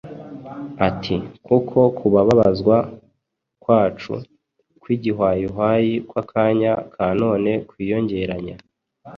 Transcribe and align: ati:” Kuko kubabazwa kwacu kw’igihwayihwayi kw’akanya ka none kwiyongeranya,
ati:” 0.87 1.15
Kuko 1.47 1.77
kubabazwa 1.97 2.77
kwacu 3.63 4.13
kw’igihwayihwayi 4.81 5.93
kw’akanya 6.09 6.73
ka 6.93 7.05
none 7.21 7.51
kwiyongeranya, 7.69 8.55